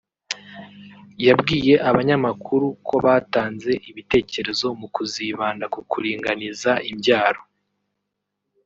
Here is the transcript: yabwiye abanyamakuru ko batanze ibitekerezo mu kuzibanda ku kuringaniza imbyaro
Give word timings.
yabwiye 1.25 1.73
abanyamakuru 1.89 2.65
ko 2.87 2.95
batanze 3.05 3.71
ibitekerezo 3.89 4.67
mu 4.79 4.87
kuzibanda 4.95 5.65
ku 5.73 5.79
kuringaniza 5.91 6.71
imbyaro 6.91 7.41